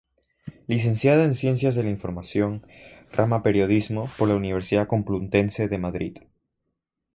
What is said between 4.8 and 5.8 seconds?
Complutense de